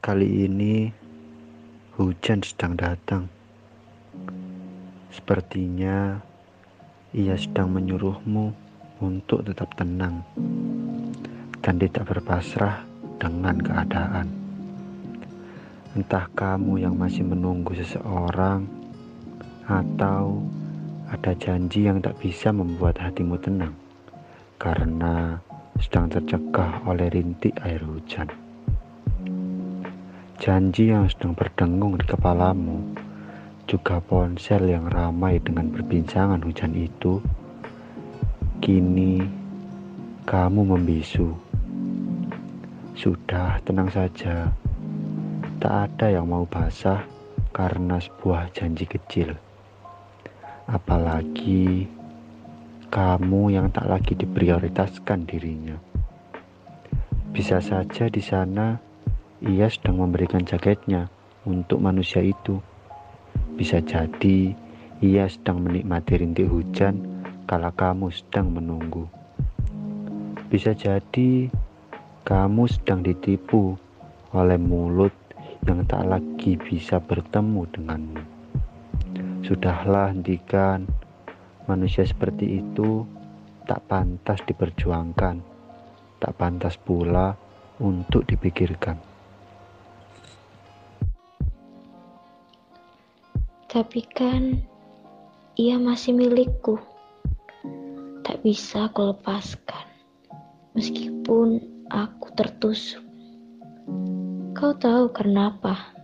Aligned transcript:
Kali 0.00 0.48
ini 0.48 0.88
hujan 2.00 2.40
sedang 2.40 2.72
datang. 2.72 3.28
Sepertinya 5.12 6.16
ia 7.12 7.36
sedang 7.36 7.68
menyuruhmu 7.76 8.48
untuk 9.04 9.44
tetap 9.44 9.68
tenang 9.76 10.24
dan 11.60 11.76
tidak 11.76 12.08
berpasrah 12.08 12.80
dengan 13.20 13.60
keadaan. 13.60 14.24
Entah 15.92 16.32
kamu 16.32 16.80
yang 16.80 16.96
masih 16.96 17.28
menunggu 17.28 17.76
seseorang 17.76 18.64
atau 19.68 20.40
ada 21.12 21.36
janji 21.36 21.84
yang 21.84 22.00
tak 22.00 22.16
bisa 22.16 22.48
membuat 22.48 22.96
hatimu 22.96 23.36
tenang 23.36 23.76
karena 24.56 25.36
sedang 25.76 26.08
tercegah 26.08 26.88
oleh 26.88 27.12
rintik 27.12 27.52
air 27.60 27.84
hujan. 27.84 28.49
Janji 30.40 30.88
yang 30.88 31.04
sedang 31.04 31.36
berdengung 31.36 32.00
di 32.00 32.06
kepalamu, 32.08 32.80
juga 33.68 34.00
ponsel 34.00 34.72
yang 34.72 34.88
ramai 34.88 35.36
dengan 35.36 35.68
perbincangan 35.68 36.40
hujan 36.40 36.72
itu, 36.72 37.20
kini 38.64 39.20
kamu 40.24 40.64
membisu. 40.64 41.28
Sudah 42.96 43.60
tenang 43.68 43.92
saja, 43.92 44.48
tak 45.60 45.92
ada 45.92 46.08
yang 46.08 46.32
mau 46.32 46.48
basah 46.48 47.04
karena 47.52 48.00
sebuah 48.00 48.48
janji 48.56 48.88
kecil. 48.88 49.36
Apalagi 50.72 51.84
kamu 52.88 53.60
yang 53.60 53.68
tak 53.68 53.92
lagi 53.92 54.16
diprioritaskan 54.16 55.28
dirinya. 55.28 55.76
Bisa 57.28 57.60
saja 57.60 58.08
di 58.08 58.24
sana 58.24 58.88
ia 59.40 59.72
sedang 59.72 60.04
memberikan 60.04 60.44
jaketnya 60.44 61.08
untuk 61.48 61.80
manusia 61.80 62.20
itu. 62.20 62.60
Bisa 63.56 63.80
jadi 63.80 64.52
ia 65.00 65.24
sedang 65.32 65.64
menikmati 65.64 66.20
rintik 66.20 66.44
hujan 66.44 67.24
kala 67.48 67.72
kamu 67.72 68.12
sedang 68.12 68.52
menunggu. 68.52 69.08
Bisa 70.52 70.76
jadi 70.76 71.48
kamu 72.28 72.68
sedang 72.68 73.00
ditipu 73.00 73.80
oleh 74.36 74.60
mulut 74.60 75.12
yang 75.64 75.88
tak 75.88 76.04
lagi 76.04 76.60
bisa 76.60 77.00
bertemu 77.00 77.64
denganmu. 77.72 78.22
Sudahlah 79.40 80.12
hentikan, 80.12 80.84
manusia 81.64 82.04
seperti 82.04 82.60
itu 82.60 83.08
tak 83.64 83.88
pantas 83.88 84.44
diperjuangkan, 84.44 85.40
tak 86.20 86.32
pantas 86.36 86.76
pula 86.76 87.32
untuk 87.80 88.28
dipikirkan. 88.28 89.09
Tapi 93.70 94.02
kan 94.02 94.58
ia 95.54 95.78
masih 95.78 96.10
milikku. 96.10 96.74
Tak 98.26 98.42
bisa 98.42 98.90
aku 98.90 99.14
lepaskan. 99.14 99.86
Meskipun 100.74 101.62
aku 101.86 102.34
tertusuk. 102.34 102.98
Kau 104.58 104.74
tahu 104.74 105.14
karena 105.14 105.54
apa? 105.54 105.94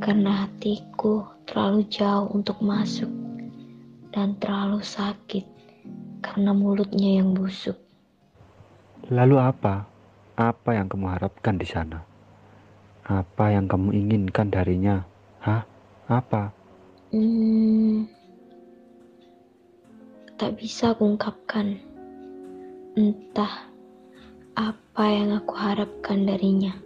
Karena 0.00 0.48
hatiku 0.48 1.28
terlalu 1.44 1.84
jauh 1.92 2.32
untuk 2.32 2.64
masuk 2.64 3.12
dan 4.16 4.32
terlalu 4.40 4.80
sakit 4.80 5.44
karena 6.24 6.56
mulutnya 6.56 7.20
yang 7.20 7.36
busuk. 7.36 7.76
Lalu 9.12 9.36
apa? 9.36 9.84
Apa 10.40 10.80
yang 10.80 10.88
kamu 10.88 11.12
harapkan 11.12 11.60
di 11.60 11.68
sana? 11.68 12.00
Apa 13.04 13.52
yang 13.52 13.68
kamu 13.68 13.92
inginkan 13.92 14.48
darinya? 14.48 15.04
Hah? 15.44 15.71
Apa? 16.12 16.52
Hmm, 17.08 18.04
tak 20.36 20.60
bisa 20.60 20.92
aku 20.92 21.08
ungkapkan. 21.08 21.80
Entah 22.92 23.64
apa 24.52 25.04
yang 25.08 25.32
aku 25.40 25.56
harapkan 25.56 26.28
darinya. 26.28 26.76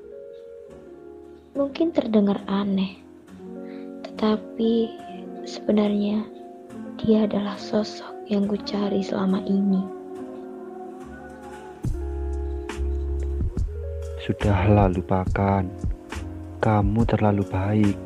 Mungkin 1.59 1.91
terdengar 1.91 2.39
aneh, 2.47 3.03
tetapi 4.07 4.95
sebenarnya 5.43 6.23
dia 7.03 7.27
adalah 7.27 7.59
sosok 7.59 8.31
yang 8.31 8.47
ku 8.47 8.55
cari 8.63 9.03
selama 9.03 9.43
ini. 9.43 9.83
Sudahlah 14.23 14.87
lupakan. 14.87 15.67
Kamu 16.63 17.03
terlalu 17.11 17.43
baik 17.47 18.06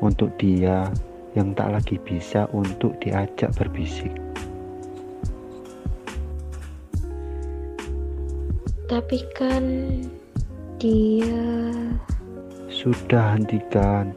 untuk 0.00 0.34
dia 0.40 0.90
yang 1.34 1.54
tak 1.54 1.74
lagi 1.74 1.96
bisa 2.02 2.46
untuk 2.54 2.94
diajak 3.02 3.50
berbisik. 3.58 4.10
Tapi 8.86 9.18
kan 9.34 9.64
dia 10.78 11.42
sudah 12.70 13.34
hentikan. 13.34 14.14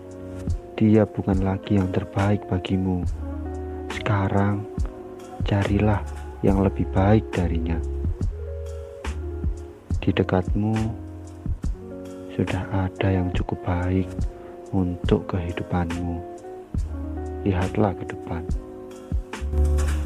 Dia 0.77 1.09
bukan 1.09 1.41
lagi 1.41 1.81
yang 1.81 1.89
terbaik 1.89 2.45
bagimu. 2.45 3.01
Sekarang 3.89 4.61
carilah 5.41 6.05
yang 6.45 6.61
lebih 6.61 6.85
baik 6.93 7.25
darinya. 7.33 7.81
Di 9.97 10.13
dekatmu 10.13 10.77
sudah 12.37 12.63
ada 12.69 13.09
yang 13.09 13.33
cukup 13.33 13.57
baik 13.65 14.05
untuk 14.71 15.29
kehidupanmu. 15.29 16.19
Lihatlah 17.47 17.95
ke 17.95 18.05
depan. 18.07 18.43
thank 19.47 19.79
you 19.81 19.96